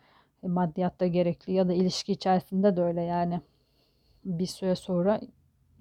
[0.44, 3.42] maddiyat da gerekli ya da ilişki içerisinde de öyle yani
[4.26, 5.22] bir süre sonra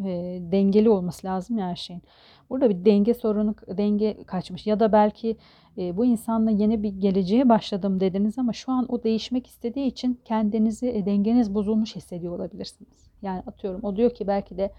[0.07, 2.03] e, dengeli olması lazım her şeyin.
[2.51, 5.37] Burada bir denge sorunu, denge kaçmış ya da belki
[5.79, 10.21] e, bu insanla yeni bir geleceğe başladım dediniz ama şu an o değişmek istediği için
[10.25, 13.11] kendinizi e, dengeniz bozulmuş hissediyor olabilirsiniz.
[13.23, 14.73] Yani atıyorum o diyor ki belki de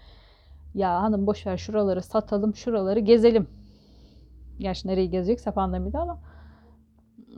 [0.74, 3.48] ya hanım boş ver şuraları satalım, şuraları gezelim.
[4.58, 6.20] Gerçi nereyi gezecekse pandemide ama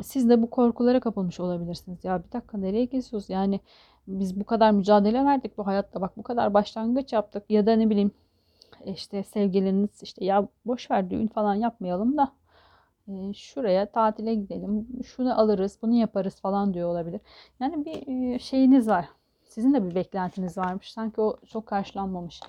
[0.02, 2.04] siz de bu korkulara kapılmış olabilirsiniz.
[2.04, 3.30] Ya bir dakika nereye geziyoruz?
[3.30, 3.60] Yani
[4.08, 6.00] biz bu kadar mücadele verdik bu hayatta.
[6.00, 7.44] Bak bu kadar başlangıç yaptık.
[7.48, 8.10] Ya da ne bileyim
[8.84, 12.32] işte sevgiliniz işte ya boş ver düğün falan yapmayalım da
[13.08, 14.86] e, şuraya tatile gidelim.
[15.04, 17.20] Şunu alırız, bunu yaparız falan diyor olabilir.
[17.60, 19.08] Yani bir e, şeyiniz var.
[19.44, 20.92] Sizin de bir beklentiniz varmış.
[20.92, 22.40] Sanki o çok karşılanmamış.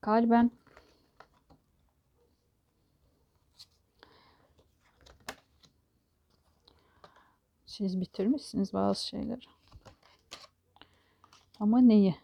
[0.00, 0.50] Kalben
[7.76, 9.40] Siz bitirmişsiniz bazı şeyleri.
[11.60, 12.14] Ama neyi?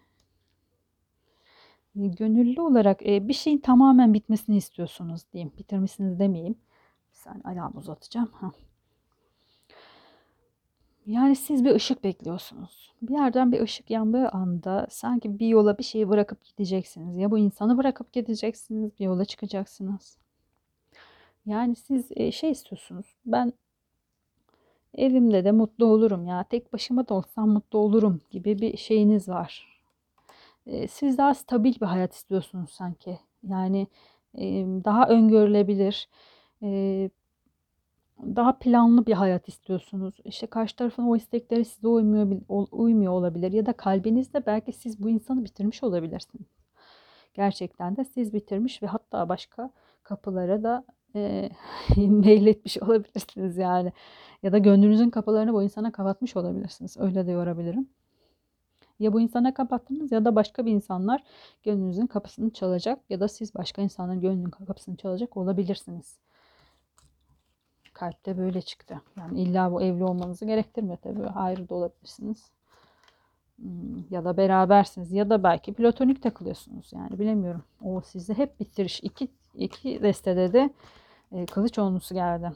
[1.94, 5.52] Gönüllü olarak e, bir şeyin tamamen bitmesini istiyorsunuz diyeyim.
[5.58, 6.54] Bitirmişsiniz demeyeyim.
[7.10, 8.30] Bir saniye ayağımı uzatacağım.
[11.06, 12.92] Yani siz bir ışık bekliyorsunuz.
[13.02, 17.16] Bir yerden bir ışık yandığı anda sanki bir yola bir şeyi bırakıp gideceksiniz.
[17.16, 20.18] Ya bu insanı bırakıp gideceksiniz, bir yola çıkacaksınız.
[21.46, 23.06] Yani siz e, şey istiyorsunuz.
[23.26, 23.52] Ben
[24.94, 26.44] evimde de mutlu olurum ya.
[26.44, 29.80] Tek başıma da olsam mutlu olurum gibi bir şeyiniz var.
[30.88, 33.18] Siz daha stabil bir hayat istiyorsunuz sanki.
[33.48, 33.86] Yani
[34.84, 36.08] daha öngörülebilir,
[38.22, 40.14] daha planlı bir hayat istiyorsunuz.
[40.24, 43.52] İşte karşı tarafın o istekleri size uymuyor, uymuyor olabilir.
[43.52, 46.46] Ya da kalbinizde belki siz bu insanı bitirmiş olabilirsiniz.
[47.34, 49.70] Gerçekten de siz bitirmiş ve hatta başka
[50.02, 50.84] kapılara da
[51.16, 51.50] e,
[51.96, 53.92] meyletmiş olabilirsiniz yani.
[54.42, 56.96] Ya da gönlünüzün kapılarını bu insana kapatmış olabilirsiniz.
[57.00, 57.88] Öyle de yorabilirim.
[58.98, 61.22] Ya bu insana kapattınız ya da başka bir insanlar
[61.62, 66.18] gönlünüzün kapısını çalacak ya da siz başka insanların gönlünün kapısını çalacak olabilirsiniz.
[67.92, 69.00] Kalpte böyle çıktı.
[69.16, 71.26] Yani illa bu evli olmanızı gerektirmiyor tabii.
[71.26, 72.50] Ayrı da olabilirsiniz.
[73.56, 77.62] Hmm, ya da berabersiniz ya da belki platonik takılıyorsunuz yani bilemiyorum.
[77.84, 79.00] O sizi hep bitiriş.
[79.02, 80.70] İki, iki destede de
[81.32, 82.52] e, kılıç olmusu geldi.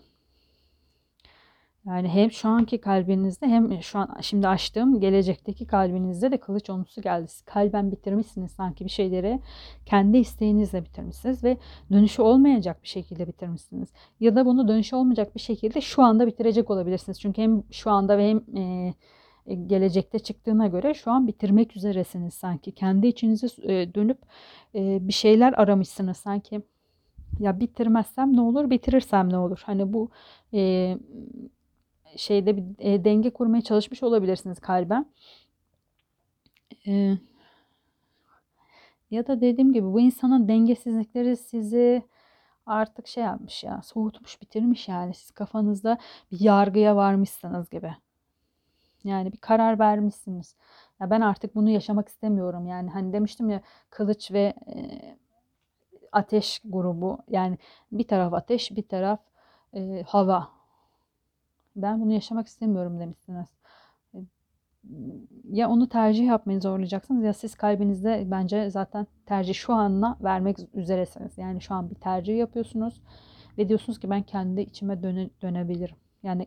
[1.87, 7.03] Yani hem şu anki kalbinizde hem şu an şimdi açtığım gelecekteki kalbinizde de kılıç onlusu
[7.03, 7.29] geldi.
[7.29, 9.41] Siz kalben bitirmişsiniz sanki bir şeyleri.
[9.87, 11.57] Kendi isteğinizle bitirmişsiniz ve
[11.93, 13.89] dönüşü olmayacak bir şekilde bitirmişsiniz.
[14.21, 17.21] Ya da bunu dönüşü olmayacak bir şekilde şu anda bitirecek olabilirsiniz.
[17.21, 18.95] Çünkü hem şu anda ve hem e,
[19.47, 22.73] e, gelecekte çıktığına göre şu an bitirmek üzeresiniz sanki.
[22.73, 24.19] Kendi içinize e, dönüp
[24.75, 26.63] bir şeyler aramışsınız sanki.
[27.39, 29.63] Ya bitirmezsem ne olur, bitirirsem ne olur?
[29.67, 30.11] Hani bu
[30.55, 30.99] e,
[32.17, 35.07] şeyde bir e, denge kurmaya çalışmış olabilirsiniz kalben.
[36.87, 37.19] E,
[39.11, 42.03] ya da dediğim gibi bu insanın dengesizlikleri sizi
[42.67, 45.99] artık şey yapmış ya soğutmuş bitirmiş yani siz kafanızda
[46.33, 47.95] bir yargıya varmışsınız gibi.
[49.05, 50.57] Yani bir karar vermişsiniz.
[51.01, 52.67] Ya ben artık bunu yaşamak istemiyorum.
[52.67, 54.77] Yani hani demiştim ya kılıç ve e,
[56.13, 57.19] ateş grubu.
[57.29, 57.59] Yani
[57.93, 59.21] bir taraf ateş, bir taraf
[59.75, 60.49] e, hava.
[61.77, 63.49] Ben bunu yaşamak istemiyorum demişsiniz.
[65.51, 71.39] Ya onu tercih yapmayı zorlayacaksınız ya siz kalbinizde bence zaten tercih şu anla vermek üzeresiniz.
[71.39, 73.03] Yani şu an bir tercih yapıyorsunuz
[73.59, 75.97] ve diyorsunuz ki ben kendi içime döne, dönebilirim.
[76.23, 76.47] Yani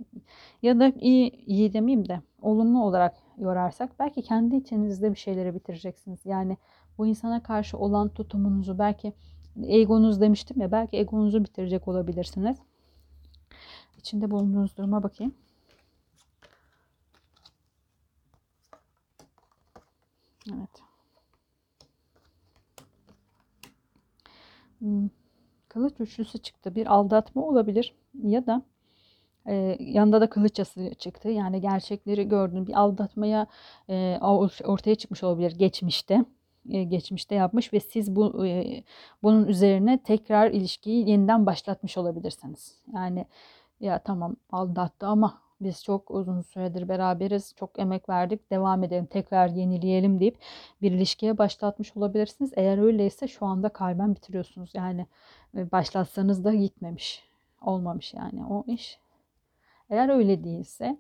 [0.62, 6.26] ya da iyi, iyi demeyeyim de olumlu olarak yorarsak belki kendi içinizde bir şeyleri bitireceksiniz.
[6.26, 6.58] Yani
[6.98, 9.14] bu insana karşı olan tutumunuzu belki
[9.68, 12.58] egonuz demiştim ya belki egonuzu bitirecek olabilirsiniz.
[13.98, 15.36] İçinde bulunduğunuz duruma bakayım.
[20.54, 20.70] Evet.
[24.80, 25.10] Hmm.
[25.70, 26.76] Kılıç üçlüsü çıktı.
[26.76, 28.62] Bir aldatma olabilir ya da
[29.46, 31.30] e, yanında da kılıç yası çıktı.
[31.30, 33.48] Yani gerçekleri gördüğün bir aldatmaya
[33.90, 34.18] e,
[34.64, 36.26] ortaya çıkmış olabilir geçmişte.
[36.70, 38.84] E, geçmişte yapmış ve siz bu e,
[39.24, 42.82] bunun üzerine tekrar ilişkiyi yeniden başlatmış olabilirsiniz.
[42.94, 43.26] Yani
[43.80, 49.48] ya tamam aldattı ama biz çok uzun süredir beraberiz, çok emek verdik, devam edelim, tekrar
[49.48, 50.38] yenileyelim deyip
[50.82, 52.52] bir ilişkiye başlatmış olabilirsiniz.
[52.56, 54.72] Eğer öyleyse şu anda kalben bitiriyorsunuz.
[54.74, 55.06] Yani
[55.58, 57.24] e, başlatsanız da gitmemiş,
[57.62, 59.00] olmamış yani o iş.
[59.90, 60.98] Eğer öyle değilse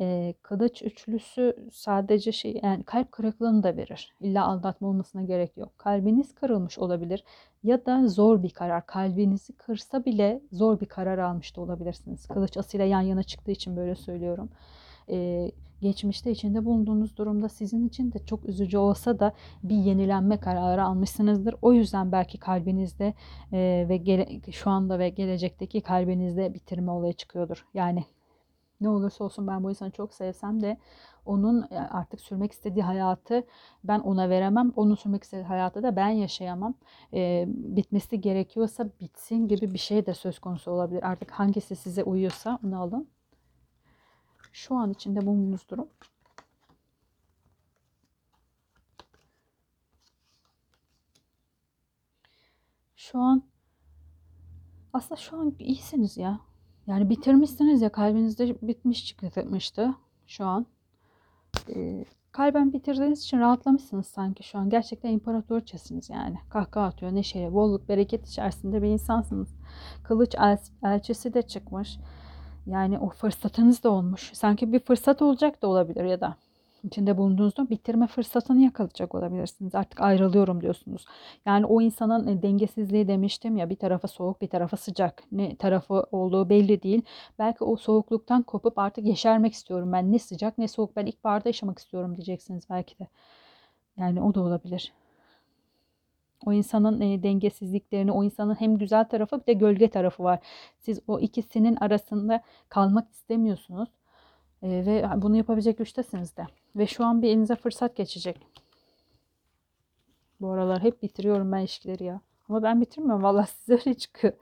[0.00, 4.14] e, kılıç üçlüsü sadece şey yani kalp kırıklığını da verir.
[4.20, 5.78] İlla aldatma olmasına gerek yok.
[5.78, 7.24] Kalbiniz kırılmış olabilir
[7.62, 8.86] ya da zor bir karar.
[8.86, 12.26] Kalbinizi kırsa bile zor bir karar almış da olabilirsiniz.
[12.26, 14.50] Kılıç asıyla yan yana çıktığı için böyle söylüyorum.
[15.10, 19.32] E, geçmişte içinde bulunduğunuz durumda sizin için de çok üzücü olsa da
[19.62, 21.54] bir yenilenme kararı almışsınızdır.
[21.62, 23.14] O yüzden belki kalbinizde
[23.52, 27.66] e, ve gele, şu anda ve gelecekteki kalbinizde bitirme olayı çıkıyordur.
[27.74, 28.04] Yani
[28.80, 30.78] ne olursa olsun ben bu insanı çok sevsem de
[31.26, 33.46] onun e, artık sürmek istediği hayatı
[33.84, 34.72] ben ona veremem.
[34.76, 36.74] Onun sürmek istediği hayatı da ben yaşayamam.
[37.14, 41.02] E, bitmesi gerekiyorsa bitsin gibi bir şey de söz konusu olabilir.
[41.02, 43.08] Artık hangisi size uyuyorsa onu alın.
[44.52, 45.88] Şu an içinde bulunduğunuz durum.
[52.96, 53.42] Şu an
[54.92, 56.47] aslında şu an iyisiniz ya.
[56.88, 59.94] Yani bitirmişsiniz ya kalbinizde bitmiş çıkmıştı
[60.26, 60.66] şu an.
[61.74, 64.70] Ee, kalben bitirdiğiniz için rahatlamışsınız sanki şu an.
[64.70, 66.38] Gerçekten imparatorçasınız yani.
[66.50, 69.48] Kahkaha atıyor neşeyle, bolluk, bereket içerisinde bir insansınız.
[70.04, 71.98] Kılıç el, elçisi de çıkmış.
[72.66, 74.30] Yani o fırsatınız da olmuş.
[74.34, 76.36] Sanki bir fırsat olacak da olabilir ya da
[76.84, 79.74] içinde bulunduğunuzda bitirme fırsatını yakalayacak olabilirsiniz.
[79.74, 81.04] Artık ayrılıyorum diyorsunuz.
[81.46, 85.22] Yani o insanın e, dengesizliği demiştim ya bir tarafa soğuk bir tarafa sıcak.
[85.32, 87.02] Ne tarafı olduğu belli değil.
[87.38, 90.12] Belki o soğukluktan kopup artık yeşermek istiyorum ben.
[90.12, 93.06] Ne sıcak ne soğuk ben ilkbaharda yaşamak istiyorum diyeceksiniz belki de.
[93.96, 94.92] Yani o da olabilir.
[96.46, 100.38] O insanın e, dengesizliklerini, o insanın hem güzel tarafı bir de gölge tarafı var.
[100.78, 103.88] Siz o ikisinin arasında kalmak istemiyorsunuz.
[104.62, 106.46] E, ve bunu yapabilecek güçtesiniz de.
[106.78, 108.46] Ve şu an bir elinize fırsat geçecek.
[110.40, 112.20] Bu aralar hep bitiriyorum ben ilişkileri ya.
[112.48, 113.22] Ama ben bitirmiyorum.
[113.22, 114.32] Valla size öyle çıkıyor.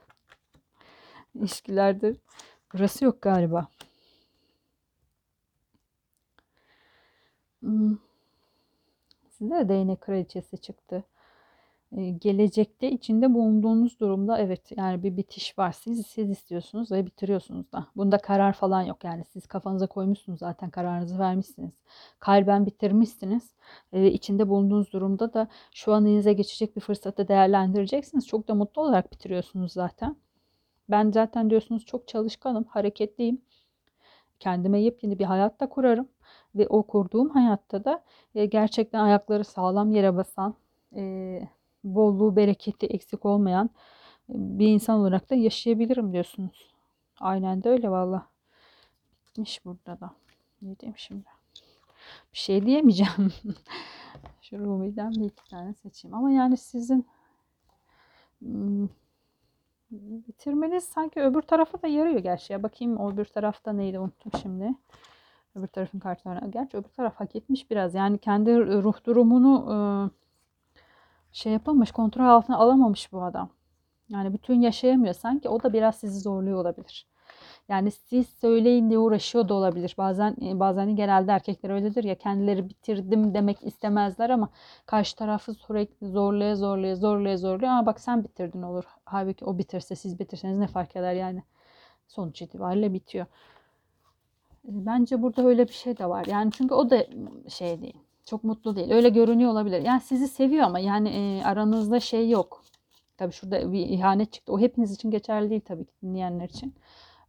[1.35, 2.15] İlişkilerde
[2.73, 3.67] burası yok galiba.
[7.59, 7.97] Hmm.
[9.29, 11.03] Sizde de değnek kraliçesi çıktı
[11.95, 15.71] gelecekte içinde bulunduğunuz durumda evet yani bir bitiş var.
[15.71, 17.87] Siz siz istiyorsunuz ve bitiriyorsunuz da.
[17.95, 21.71] Bunda karar falan yok yani siz kafanıza koymuşsunuz zaten kararınızı vermişsiniz.
[22.19, 23.55] Kalben bitirmişsiniz.
[23.93, 28.27] E, içinde bulunduğunuz durumda da şu an elinize geçecek bir fırsatı değerlendireceksiniz.
[28.27, 30.15] Çok da mutlu olarak bitiriyorsunuz zaten.
[30.89, 33.41] Ben zaten diyorsunuz çok çalışkanım, hareketliyim.
[34.39, 36.07] Kendime yepyeni bir hayat da kurarım.
[36.55, 38.03] Ve o kurduğum hayatta da
[38.35, 40.55] e, gerçekten ayakları sağlam yere basan,
[40.95, 41.41] e,
[41.95, 43.69] bolluğu, bereketi eksik olmayan
[44.29, 46.67] bir insan olarak da yaşayabilirim diyorsunuz.
[47.19, 48.27] Aynen de öyle valla.
[49.27, 50.11] bitmiş burada da.
[50.61, 51.25] Ne diyeyim şimdi?
[52.33, 53.33] Bir şey diyemeyeceğim.
[54.41, 56.15] Şu Rumi'den bir iki tane seçeyim.
[56.15, 57.05] Ama yani sizin
[59.91, 62.53] bitirmeniz sanki öbür tarafa da yarıyor gerçi.
[62.53, 64.73] Ya bakayım o öbür tarafta neydi unuttum şimdi.
[65.55, 66.47] Öbür tarafın kartlarına.
[66.47, 67.95] Gerçi öbür taraf hak etmiş biraz.
[67.95, 70.11] Yani kendi ruh durumunu
[71.31, 73.49] şey yapamamış, kontrol altına alamamış bu adam.
[74.09, 75.49] Yani bütün yaşayamıyor sanki.
[75.49, 77.07] O da biraz sizi zorluyor olabilir.
[77.69, 79.95] Yani siz söyleyin diye uğraşıyor da olabilir.
[79.97, 84.49] Bazen e, bazen genelde erkekler öyledir ya kendileri bitirdim demek istemezler ama
[84.85, 88.83] karşı tarafı sürekli zorlaya zorlaya zorlaya zorlaya ama bak sen bitirdin olur.
[89.05, 91.43] Halbuki o bitirse siz bitirseniz ne fark eder yani.
[92.07, 93.25] Sonuç itibariyle bitiyor.
[94.65, 96.25] E, Bence burada öyle bir şey de var.
[96.25, 97.05] Yani çünkü o da
[97.49, 97.97] şey değil.
[98.27, 98.91] Çok mutlu değil.
[98.91, 99.81] Öyle görünüyor olabilir.
[99.81, 102.63] Yani sizi seviyor ama yani e, aranızda şey yok.
[103.17, 104.53] Tabii şurada bir ihanet çıktı.
[104.53, 106.75] O hepiniz için geçerli değil tabii ki dinleyenler için.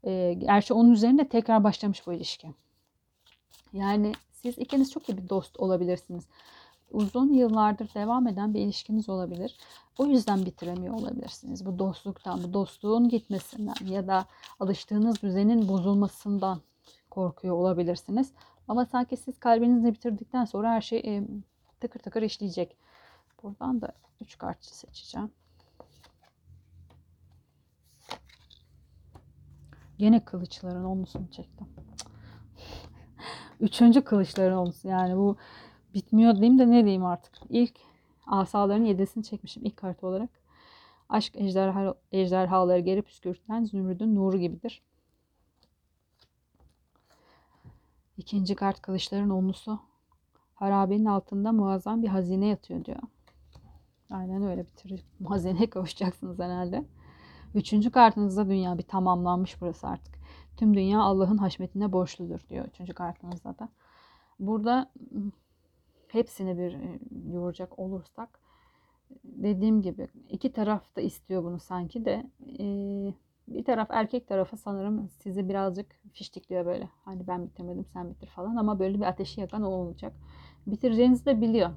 [0.05, 2.49] E, gerçi onun üzerinde tekrar başlamış bu ilişki.
[3.73, 6.25] Yani siz ikiniz çok iyi bir dost olabilirsiniz.
[6.91, 9.57] Uzun yıllardır devam eden bir ilişkiniz olabilir.
[9.99, 11.67] O yüzden bitiremiyor olabilirsiniz.
[11.67, 14.25] Bu dostluktan, bu dostluğun gitmesinden ya da
[14.61, 16.61] alıştığınız düzenin bozulmasından
[17.11, 18.33] korkuyor olabilirsiniz.
[18.69, 21.23] Ama sanki siz kalbinizi bitirdikten sonra her şey e,
[21.81, 22.77] tıkır tıkır işleyecek.
[23.43, 25.31] Buradan da 3 kart seçeceğim.
[29.99, 31.67] Gene kılıçların onlusunu çektim.
[33.61, 34.89] Üçüncü kılıçların onlusu.
[34.89, 35.37] Yani bu
[35.95, 37.35] bitmiyor diyeyim de ne diyeyim artık.
[37.49, 37.77] İlk
[38.27, 40.31] asaların yedisini çekmişim ilk kart olarak.
[41.09, 44.83] Aşk ejderha, ejderhaları geri püskürten zümrüdün nuru gibidir.
[48.19, 49.79] İkinci kart kılıçların onlusu.
[50.55, 52.99] Harabenin altında muazzam bir hazine yatıyor diyor.
[54.11, 55.05] Aynen öyle bitirir.
[55.27, 56.85] Hazineye kavuşacaksınız herhalde.
[57.55, 60.15] Üçüncü kartınızda dünya bir tamamlanmış burası artık.
[60.57, 63.69] Tüm dünya Allah'ın haşmetine borçludur diyor üçüncü kartınızda da.
[64.41, 64.91] Burada
[66.09, 66.99] hepsini bir e,
[67.33, 68.41] yoğuracak olursak
[69.25, 72.27] dediğim gibi iki taraf da istiyor bunu sanki de
[72.59, 72.65] e,
[73.55, 76.89] bir taraf erkek tarafı sanırım sizi birazcık fiştikliyor böyle.
[77.05, 80.13] Hani ben bitirmedim sen bitir falan ama böyle bir ateşi yakan o olacak.
[80.67, 81.71] Bitireceğinizi de biliyor.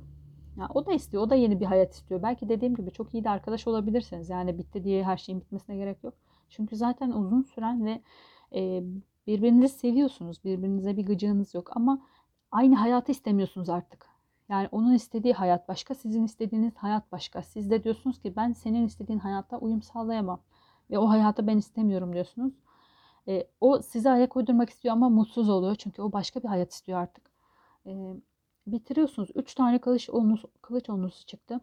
[0.58, 1.24] Ya o da istiyor.
[1.24, 2.24] O da yeni bir hayat istiyor.
[2.24, 4.30] Belki dediğim gibi çok iyi de arkadaş olabilirsiniz.
[4.30, 6.14] Yani bitti diye her şeyin bitmesine gerek yok.
[6.50, 8.02] Çünkü zaten uzun süren ve
[8.56, 8.84] e,
[9.28, 10.44] birbirinizi seviyorsunuz.
[10.44, 12.02] Birbirinize bir gıcığınız yok ama
[12.52, 14.06] aynı hayatı istemiyorsunuz artık.
[14.50, 17.42] Yani onun istediği hayat başka, sizin istediğiniz hayat başka.
[17.44, 20.40] Siz de diyorsunuz ki ben senin istediğin hayatta uyum sağlayamam
[20.92, 22.54] ve o hayatı ben istemiyorum diyorsunuz.
[23.28, 27.00] E, o size ayak uydurmak istiyor ama mutsuz oluyor çünkü o başka bir hayat istiyor
[27.00, 27.32] artık.
[27.86, 28.14] E,
[28.68, 29.30] bitiriyorsunuz.
[29.36, 31.62] Üç tane kılıç onlusu, kılıç onlusu çıktı.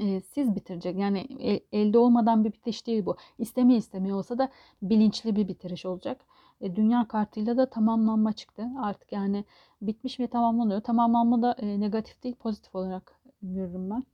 [0.00, 0.98] Ee, siz bitirecek.
[0.98, 3.16] Yani el, elde olmadan bir bitiş değil bu.
[3.38, 4.48] İstemeye istemiyor olsa da
[4.82, 6.24] bilinçli bir bitiriş olacak.
[6.60, 8.68] E, dünya kartıyla da tamamlanma çıktı.
[8.82, 9.44] Artık yani
[9.82, 10.80] bitmiş ve tamamlanıyor.
[10.80, 14.04] Tamamlanma da e, negatif değil pozitif olarak görürüm ben.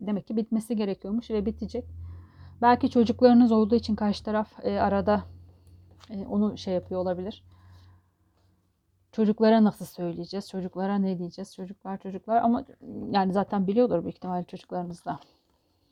[0.00, 1.84] Demek ki bitmesi gerekiyormuş ve bitecek.
[2.62, 5.24] Belki çocuklarınız olduğu için karşı taraf e, arada
[6.10, 7.44] e, onu şey yapıyor olabilir.
[9.12, 10.48] Çocuklara nasıl söyleyeceğiz?
[10.50, 11.54] Çocuklara ne diyeceğiz?
[11.54, 12.64] Çocuklar çocuklar ama
[13.10, 15.20] yani zaten biliyordur büyük ihtimalle çocuklarınız da.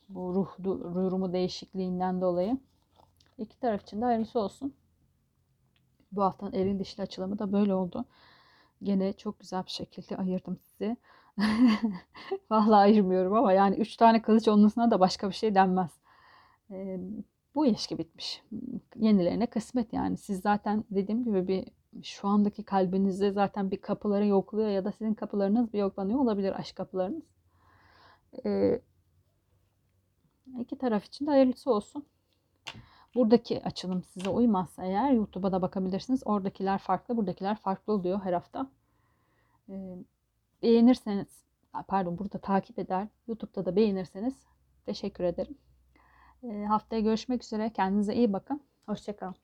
[0.08, 2.58] Bu ruh durumu değişikliğinden dolayı.
[3.38, 4.74] İki taraf için de hayırlısı olsun.
[6.12, 8.04] Bu haftanın erin dişli açılımı da böyle oldu.
[8.82, 10.96] Gene çok güzel bir şekilde ayırdım sizi.
[12.50, 15.90] Vallahi ayırmıyorum ama yani üç tane kılıç onlusuna da başka bir şey denmez.
[17.54, 18.42] Bu ilişki bitmiş.
[18.96, 20.16] Yenilerine kısmet yani.
[20.16, 21.68] Siz zaten dediğim gibi bir
[22.02, 26.76] şu andaki kalbinizde zaten bir kapıları yokluyor ya da sizin kapılarınız bir yoklanıyor olabilir aşk
[26.76, 27.24] kapılarınız.
[28.46, 28.80] Ee,
[30.60, 32.06] iki taraf için de hayırlısı olsun.
[33.14, 36.22] Buradaki açılım size uymazsa eğer YouTube'a da bakabilirsiniz.
[36.24, 38.70] Oradakiler farklı, buradakiler farklı oluyor her hafta.
[39.68, 39.96] Ee,
[40.62, 41.44] beğenirseniz,
[41.88, 44.34] pardon burada takip eder, YouTube'da da beğenirseniz
[44.86, 45.58] teşekkür ederim.
[46.44, 47.70] Ee, haftaya görüşmek üzere.
[47.72, 48.60] Kendinize iyi bakın.
[48.86, 49.34] Hoşçakalın.